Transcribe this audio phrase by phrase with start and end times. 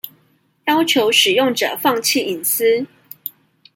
[0.65, 2.87] 要求使用者放棄隱私